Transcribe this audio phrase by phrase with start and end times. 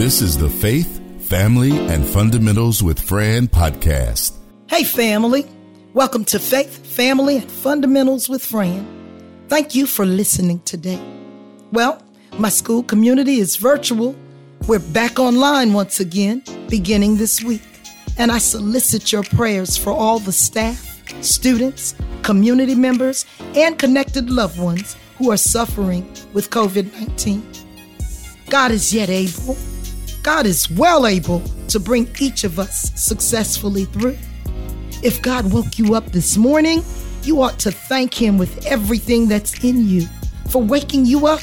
[0.00, 0.98] This is the Faith,
[1.28, 4.34] Family, and Fundamentals with Fran podcast.
[4.66, 5.44] Hey, family.
[5.92, 8.86] Welcome to Faith, Family, and Fundamentals with Fran.
[9.48, 10.98] Thank you for listening today.
[11.70, 12.02] Well,
[12.38, 14.16] my school community is virtual.
[14.66, 17.60] We're back online once again, beginning this week.
[18.16, 20.82] And I solicit your prayers for all the staff,
[21.22, 27.46] students, community members, and connected loved ones who are suffering with COVID 19.
[28.48, 29.58] God is yet able.
[30.32, 34.16] God is well able to bring each of us successfully through.
[35.02, 36.84] If God woke you up this morning,
[37.24, 40.06] you ought to thank Him with everything that's in you
[40.48, 41.40] for waking you up.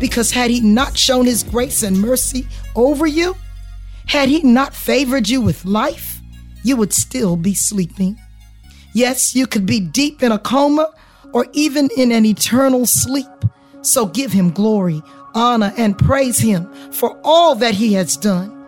[0.00, 3.36] Because had He not shown His grace and mercy over you,
[4.06, 6.18] had He not favored you with life,
[6.64, 8.18] you would still be sleeping.
[8.94, 10.90] Yes, you could be deep in a coma
[11.34, 13.26] or even in an eternal sleep.
[13.82, 15.02] So give Him glory,
[15.34, 18.58] honor, and praise Him for all that He has done.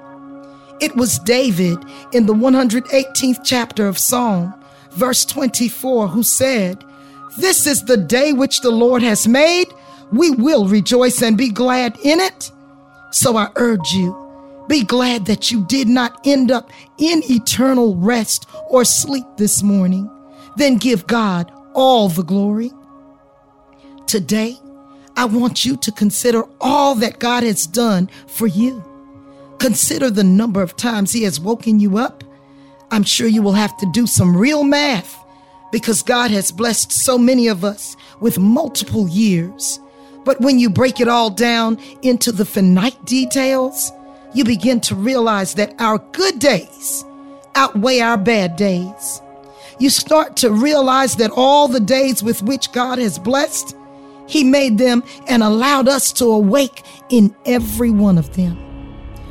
[0.81, 1.79] It was David
[2.13, 4.55] in the 118th chapter of Psalm,
[4.91, 6.85] verse 24, who said,
[7.39, 9.69] This is the day which the Lord has made.
[10.13, 12.51] We will rejoice and be glad in it.
[13.11, 18.49] So I urge you, be glad that you did not end up in eternal rest
[18.69, 20.11] or sleep this morning.
[20.57, 22.73] Then give God all the glory.
[24.07, 24.59] Today,
[25.17, 28.83] I want you to consider all that God has done for you.
[29.59, 32.25] Consider the number of times He has woken you up.
[32.91, 35.19] I'm sure you will have to do some real math
[35.73, 39.81] because God has blessed so many of us with multiple years.
[40.25, 43.93] But when you break it all down into the finite details,
[44.35, 47.05] you begin to realize that our good days
[47.55, 49.21] outweigh our bad days.
[49.79, 53.77] You start to realize that all the days with which God has blessed,
[54.27, 58.65] He made them and allowed us to awake in every one of them.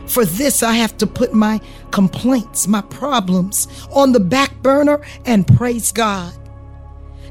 [0.07, 1.59] For this, I have to put my
[1.91, 6.33] complaints, my problems on the back burner and praise God.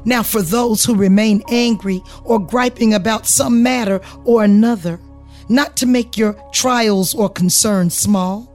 [0.05, 4.99] Now, for those who remain angry or griping about some matter or another,
[5.47, 8.49] not to make your trials or concerns small,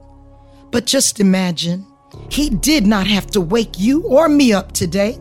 [0.71, 1.87] but just imagine
[2.29, 5.17] He did not have to wake you or me up today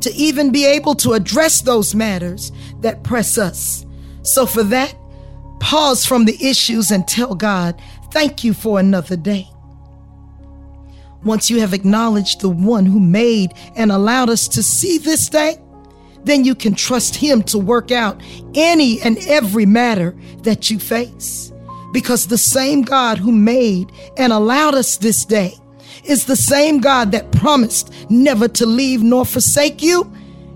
[0.00, 3.84] to even be able to address those matters that press us.
[4.22, 4.94] So, for that,
[5.60, 9.46] pause from the issues and tell God, Thank you for another day.
[11.24, 15.56] Once you have acknowledged the one who made and allowed us to see this day,
[16.24, 18.20] then you can trust Him to work out
[18.54, 21.52] any and every matter that you face.
[21.92, 25.54] Because the same God who made and allowed us this day
[26.08, 30.10] is the same God that promised never to leave nor forsake you,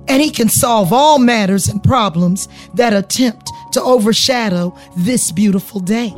[0.08, 6.14] and He can solve all matters and problems that attempt to overshadow this beautiful day.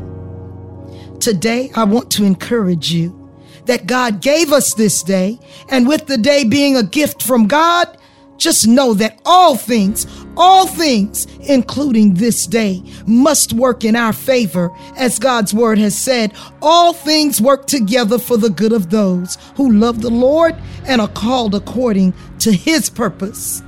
[1.20, 3.20] Today, I want to encourage you
[3.66, 7.98] that God gave us this day, and with the day being a gift from God,
[8.36, 10.06] just know that all things,
[10.36, 14.70] all things, including this day, must work in our favor.
[14.96, 19.72] As God's word has said, all things work together for the good of those who
[19.72, 20.54] love the Lord
[20.86, 23.62] and are called according to his purpose.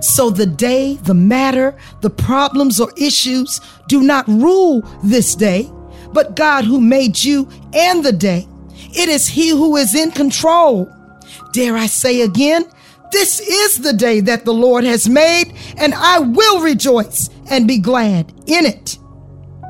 [0.00, 5.70] So the day, the matter, the problems or issues do not rule this day
[6.12, 8.46] but God who made you and the day.
[8.92, 10.90] It is He who is in control.
[11.52, 12.64] Dare I say again,
[13.12, 17.78] this is the day that the Lord has made, and I will rejoice and be
[17.78, 18.98] glad in it.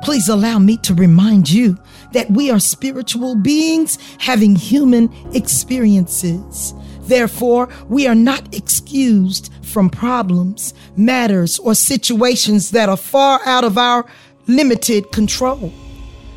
[0.03, 1.77] Please allow me to remind you
[2.13, 6.75] that we are spiritual beings having human experiences.
[7.03, 13.79] Therefore, we are not excused from problems, matters, or situations that are far out of
[13.79, 14.07] our
[14.47, 15.73] limited control.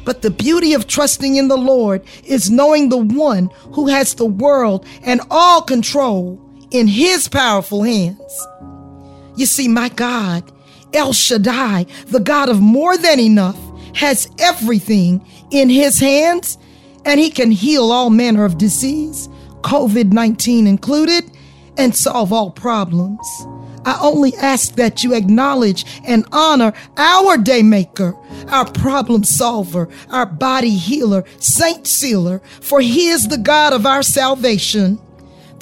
[0.06, 4.26] But the beauty of trusting in the Lord is knowing the one who has the
[4.26, 6.43] world and all control
[6.74, 8.48] in his powerful hands.
[9.38, 10.52] You see, my God,
[10.94, 13.58] El Shaddai, the God of more than enough,
[13.96, 16.58] has everything in his hands
[17.06, 19.30] and he can heal all manner of disease,
[19.62, 21.30] COVID 19 included,
[21.78, 23.28] and solve all problems.
[23.86, 28.18] I only ask that you acknowledge and honor our daymaker,
[28.50, 34.02] our problem solver, our body healer, saint sealer, for he is the God of our
[34.02, 35.00] salvation,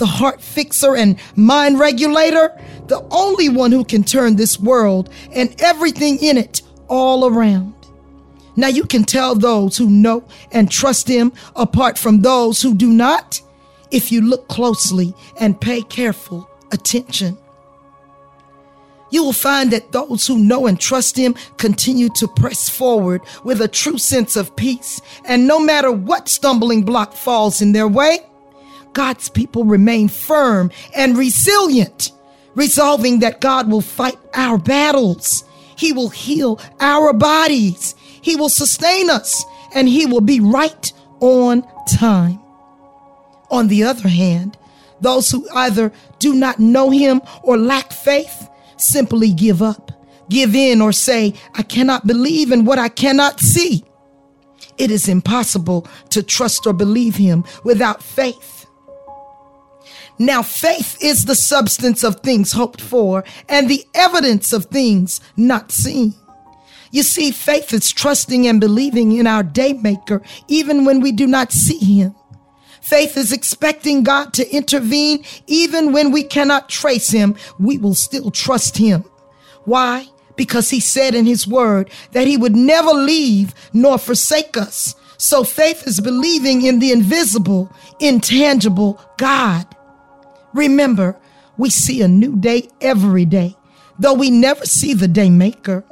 [0.01, 5.53] the heart fixer and mind regulator, the only one who can turn this world and
[5.61, 7.75] everything in it all around.
[8.55, 12.91] Now you can tell those who know and trust him apart from those who do
[12.91, 13.39] not
[13.91, 17.37] if you look closely and pay careful attention.
[19.11, 23.59] You will find that those who know and trust Him continue to press forward with
[23.59, 25.01] a true sense of peace.
[25.25, 28.19] And no matter what stumbling block falls in their way,
[28.93, 32.11] God's people remain firm and resilient,
[32.55, 35.43] resolving that God will fight our battles.
[35.77, 37.95] He will heal our bodies.
[38.21, 39.43] He will sustain us
[39.73, 42.39] and He will be right on time.
[43.49, 44.57] On the other hand,
[45.01, 49.91] those who either do not know Him or lack faith simply give up,
[50.29, 53.83] give in, or say, I cannot believe in what I cannot see.
[54.77, 58.60] It is impossible to trust or believe Him without faith.
[60.21, 65.71] Now, faith is the substance of things hoped for and the evidence of things not
[65.71, 66.13] seen.
[66.91, 71.25] You see, faith is trusting and believing in our day maker, even when we do
[71.25, 72.13] not see him.
[72.83, 77.35] Faith is expecting God to intervene even when we cannot trace him.
[77.57, 79.03] We will still trust him.
[79.65, 80.05] Why?
[80.35, 84.93] Because he said in his word that he would never leave nor forsake us.
[85.17, 89.65] So faith is believing in the invisible, intangible God.
[90.53, 91.17] Remember,
[91.57, 93.55] we see a new day every day,
[93.99, 95.83] though we never see the day maker.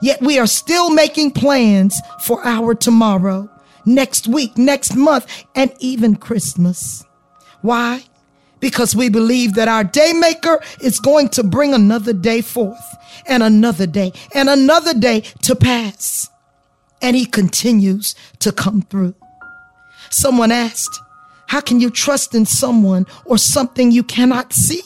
[0.00, 3.48] Yet we are still making plans for our tomorrow,
[3.86, 7.04] next week, next month, and even Christmas.
[7.60, 8.04] Why?
[8.58, 13.42] Because we believe that our day maker is going to bring another day forth and
[13.42, 16.28] another day and another day to pass.
[17.00, 19.14] And he continues to come through.
[20.10, 21.00] Someone asked,
[21.52, 24.80] how can you trust in someone or something you cannot see?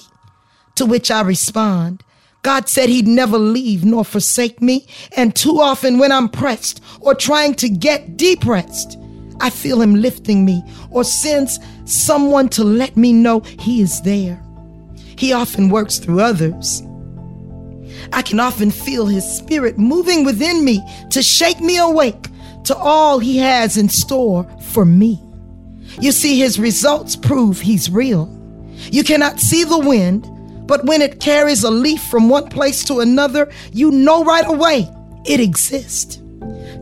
[0.75, 2.03] To which I respond,
[2.43, 4.89] God said he'd never leave nor forsake me.
[5.17, 8.99] And too often when I'm pressed or trying to get depressed,
[9.41, 10.61] I feel him lifting me
[10.91, 14.43] or sends someone to let me know he is there.
[15.17, 16.83] He often works through others.
[18.13, 22.27] I can often feel his spirit moving within me to shake me awake
[22.65, 25.26] to all he has in store for me.
[26.01, 28.33] You see, his results prove he's real.
[28.91, 30.29] You cannot see the wind,
[30.67, 34.89] but when it carries a leaf from one place to another, you know right away
[35.25, 36.21] it exists.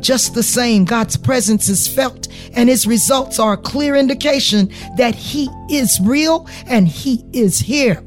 [0.00, 5.14] Just the same, God's presence is felt, and his results are a clear indication that
[5.14, 8.02] he is real and he is here.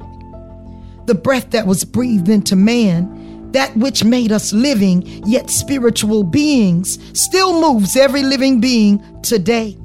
[1.06, 7.00] The breath that was breathed into man, that which made us living yet spiritual beings,
[7.20, 9.78] still moves every living being today.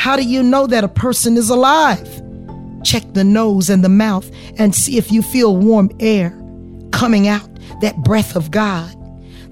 [0.00, 2.22] How do you know that a person is alive?
[2.82, 6.30] Check the nose and the mouth and see if you feel warm air
[6.90, 7.46] coming out,
[7.82, 8.96] that breath of God.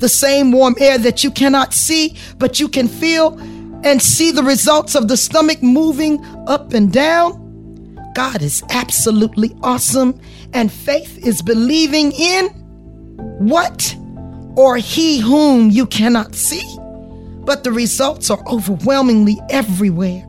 [0.01, 3.39] The same warm air that you cannot see, but you can feel
[3.85, 8.11] and see the results of the stomach moving up and down.
[8.15, 10.19] God is absolutely awesome,
[10.55, 12.49] and faith is believing in
[13.39, 13.95] what
[14.57, 16.65] or he whom you cannot see.
[17.45, 20.25] But the results are overwhelmingly everywhere.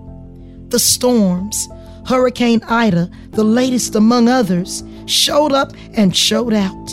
[0.69, 1.67] The storms,
[2.05, 6.89] Hurricane Ida, the latest among others, showed up and showed out.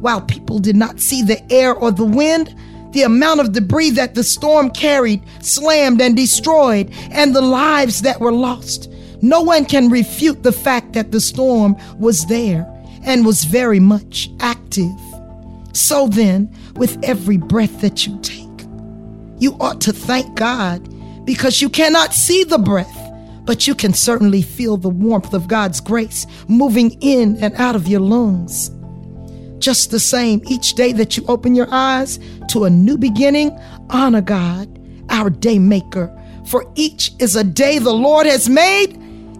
[0.00, 2.54] While people did not see the air or the wind,
[2.92, 8.20] the amount of debris that the storm carried, slammed, and destroyed, and the lives that
[8.20, 8.90] were lost.
[9.20, 12.70] No one can refute the fact that the storm was there
[13.04, 14.94] and was very much active.
[15.72, 18.66] So then, with every breath that you take,
[19.38, 20.88] you ought to thank God
[21.24, 23.03] because you cannot see the breath
[23.44, 27.88] but you can certainly feel the warmth of God's grace moving in and out of
[27.88, 28.70] your lungs.
[29.58, 32.18] Just the same, each day that you open your eyes
[32.50, 33.58] to a new beginning,
[33.90, 34.68] honor God,
[35.10, 36.10] our day maker.
[36.46, 38.96] For each is a day the Lord has made,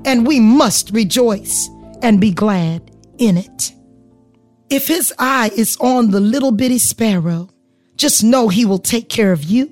[0.07, 1.69] and we must rejoice
[2.03, 3.73] and be glad in it.
[4.71, 7.51] If his eye is on the little bitty sparrow,
[7.97, 9.71] just know he will take care of you.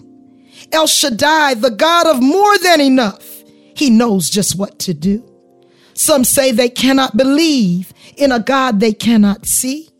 [0.70, 3.31] El Shaddai, the God of more than enough,
[3.74, 5.24] he knows just what to do.
[5.94, 9.90] Some say they cannot believe in a God they cannot see,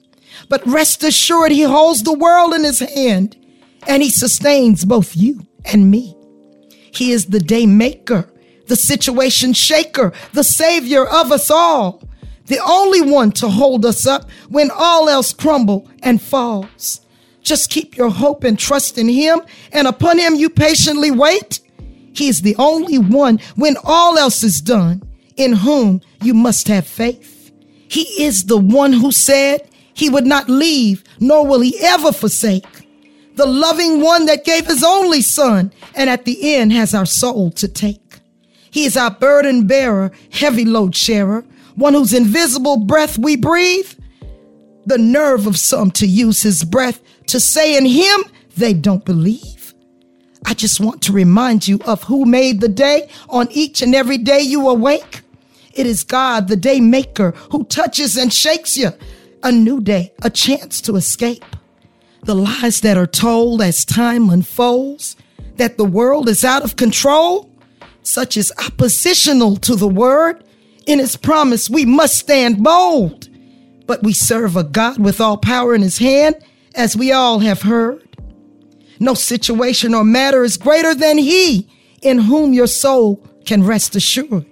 [0.49, 3.37] but rest assured he holds the world in his hand
[3.87, 6.17] and he sustains both you and me.
[6.95, 8.31] He is the day maker,
[8.69, 12.03] the situation shaker, the savior of us all,
[12.47, 17.01] the only one to hold us up when all else crumble and falls.
[17.43, 19.41] Just keep your hope and trust in him
[19.73, 21.61] and upon him you patiently wait
[22.15, 25.03] he is the only one when all else is done
[25.37, 27.53] in whom you must have faith.
[27.89, 32.67] He is the one who said he would not leave, nor will he ever forsake.
[33.35, 37.51] The loving one that gave his only son and at the end has our soul
[37.53, 38.21] to take.
[38.71, 43.91] He is our burden bearer, heavy load sharer, one whose invisible breath we breathe.
[44.87, 48.25] The nerve of some to use his breath to say in him
[48.57, 49.62] they don't believe.
[50.45, 54.19] I just want to remind you of who made the day on each and every
[54.19, 55.23] day you awake.
[55.75, 58.91] It is God, the day maker, who touches and shakes you.
[59.43, 61.45] A new day, a chance to escape.
[62.25, 65.17] The lies that are told as time unfolds,
[65.57, 67.51] that the world is out of control,
[68.03, 70.45] such as oppositional to the word.
[70.87, 73.29] In his promise, we must stand bold.
[73.87, 76.37] But we serve a God with all power in his hand,
[76.75, 78.07] as we all have heard.
[79.03, 81.69] No situation or matter is greater than he
[82.03, 84.47] in whom your soul can rest assured.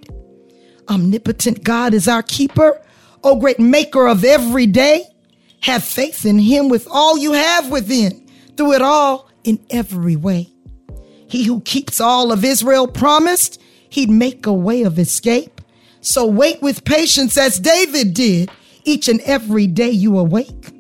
[0.89, 2.83] Omnipotent God is our keeper,
[3.23, 5.05] O great maker of every day.
[5.61, 8.27] Have faith in him with all you have within,
[8.57, 10.49] through it all in every way.
[11.29, 15.61] He who keeps all of Israel promised he'd make a way of escape.
[16.01, 18.51] So wait with patience as David did
[18.83, 20.73] each and every day you awake.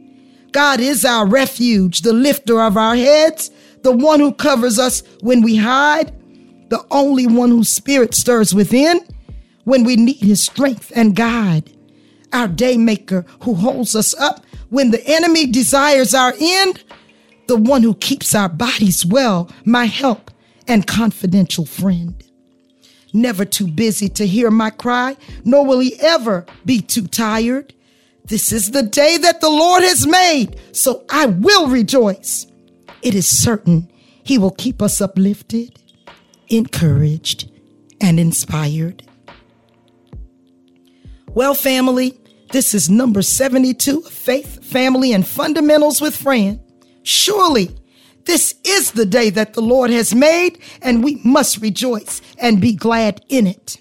[0.50, 5.42] God is our refuge, the lifter of our heads, the one who covers us when
[5.42, 6.12] we hide,
[6.70, 9.00] the only one whose spirit stirs within
[9.64, 11.72] when we need his strength and guide,
[12.32, 16.82] our day maker who holds us up when the enemy desires our end,
[17.48, 20.30] the one who keeps our bodies well, my help
[20.68, 22.22] and confidential friend.
[23.12, 27.74] Never too busy to hear my cry, nor will he ever be too tired.
[28.24, 32.46] This is the day that the Lord has made, so I will rejoice.
[33.02, 33.90] It is certain
[34.22, 35.80] he will keep us uplifted,
[36.48, 37.50] encouraged,
[38.00, 39.02] and inspired.
[41.28, 42.18] Well, family,
[42.52, 46.60] this is number 72 of Faith, Family, and Fundamentals with Fran.
[47.02, 47.76] Surely,
[48.24, 52.72] this is the day that the Lord has made, and we must rejoice and be
[52.72, 53.76] glad in it.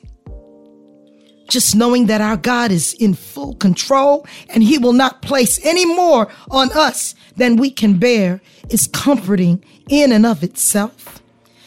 [1.49, 5.83] Just knowing that our God is in full control and He will not place any
[5.83, 11.21] more on us than we can bear is comforting in and of itself.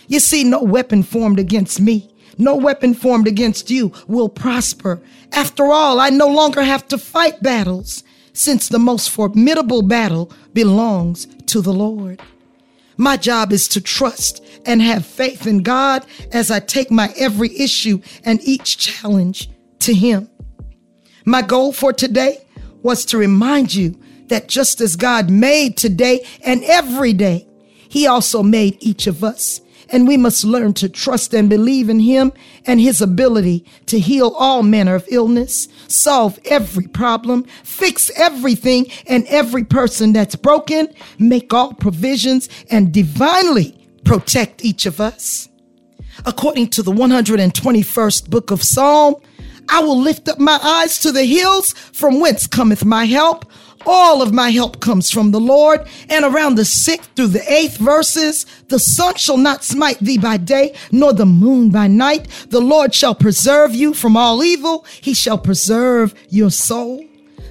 [0.08, 5.00] You see, no weapon formed against me no weapon formed against you will prosper.
[5.32, 11.26] After all, I no longer have to fight battles, since the most formidable battle belongs
[11.46, 12.22] to the Lord.
[12.96, 17.56] My job is to trust and have faith in God as I take my every
[17.58, 19.50] issue and each challenge
[19.80, 20.30] to Him.
[21.24, 22.44] My goal for today
[22.82, 23.98] was to remind you
[24.32, 27.46] that just as God made today and every day,
[27.88, 29.60] He also made each of us
[29.92, 32.32] and we must learn to trust and believe in him
[32.66, 39.26] and his ability to heal all manner of illness, solve every problem, fix everything and
[39.26, 45.48] every person that's broken, make all provisions, and divinely protect each of us.
[46.24, 49.16] According to the 121st book of Psalm,
[49.68, 53.50] I will lift up my eyes to the hills from whence cometh my help.
[53.86, 55.86] All of my help comes from the Lord.
[56.08, 60.36] And around the sixth through the eighth verses, the sun shall not smite thee by
[60.36, 62.28] day, nor the moon by night.
[62.50, 64.84] The Lord shall preserve you from all evil.
[65.00, 67.04] He shall preserve your soul.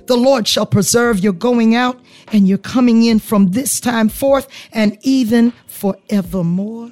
[0.08, 2.00] The Lord shall preserve your going out
[2.32, 6.92] and your coming in from this time forth and even forevermore.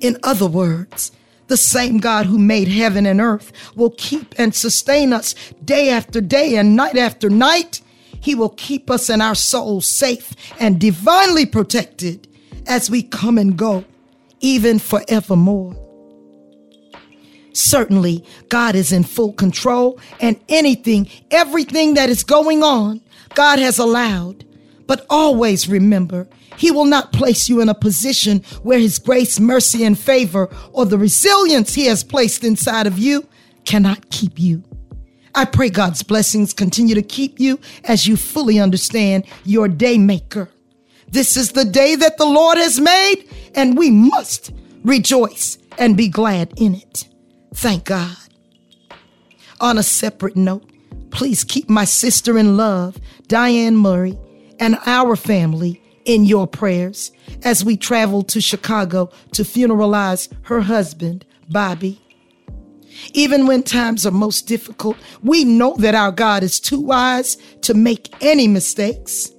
[0.00, 1.12] In other words,
[1.48, 5.34] the same God who made heaven and earth will keep and sustain us
[5.64, 7.80] day after day and night after night
[8.26, 12.26] he will keep us and our souls safe and divinely protected
[12.66, 13.84] as we come and go,
[14.40, 15.76] even forevermore.
[17.52, 23.00] Certainly, God is in full control, and anything, everything that is going on,
[23.34, 24.44] God has allowed.
[24.88, 29.84] But always remember, He will not place you in a position where His grace, mercy,
[29.84, 33.28] and favor, or the resilience He has placed inside of you,
[33.64, 34.64] cannot keep you.
[35.36, 40.48] I pray God's blessings continue to keep you as you fully understand your day maker.
[41.08, 44.50] This is the day that the Lord has made, and we must
[44.82, 47.06] rejoice and be glad in it.
[47.54, 48.16] Thank God.
[49.60, 50.64] On a separate note,
[51.10, 52.96] please keep my sister in love,
[53.28, 54.18] Diane Murray,
[54.58, 57.12] and our family in your prayers
[57.42, 62.00] as we travel to Chicago to funeralize her husband, Bobby.
[63.12, 67.74] Even when times are most difficult, we know that our God is too wise to
[67.74, 69.30] make any mistakes.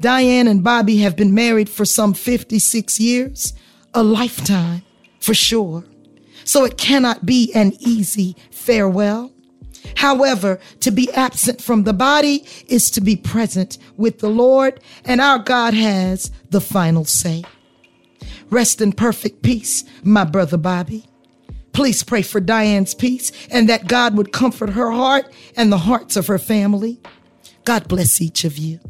[0.00, 3.52] Diane and Bobby have been married for some 56 years,
[3.92, 4.82] a lifetime
[5.18, 5.84] for sure.
[6.44, 9.32] So it cannot be an easy farewell.
[9.96, 15.20] However, to be absent from the body is to be present with the Lord, and
[15.20, 17.44] our God has the final say.
[18.50, 21.09] Rest in perfect peace, my brother Bobby.
[21.72, 26.16] Please pray for Diane's peace and that God would comfort her heart and the hearts
[26.16, 27.00] of her family.
[27.64, 28.80] God bless each of you.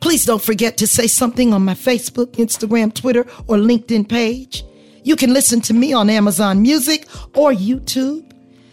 [0.00, 4.64] Please don't forget to say something on my Facebook, Instagram, Twitter, or LinkedIn page.
[5.04, 8.26] You can listen to me on Amazon Music or YouTube.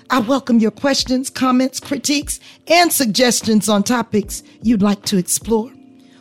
[0.09, 5.69] I welcome your questions, comments, critiques, and suggestions on topics you'd like to explore.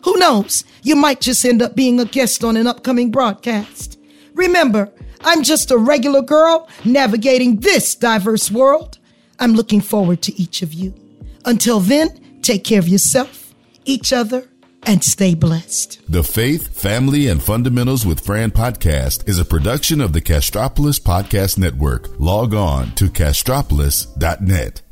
[0.05, 0.65] Who knows?
[0.83, 3.99] You might just end up being a guest on an upcoming broadcast.
[4.35, 4.93] Remember,
[5.27, 8.99] I'm just a regular girl navigating this diverse world.
[9.41, 10.95] I'm looking forward to each of you.
[11.45, 13.53] Until then, take care of yourself,
[13.85, 14.49] each other,
[14.85, 16.01] and stay blessed.
[16.09, 21.59] The Faith, Family, and Fundamentals with Fran podcast is a production of the Castropolis Podcast
[21.59, 22.09] Network.
[22.21, 24.83] Log on to castropolis.net.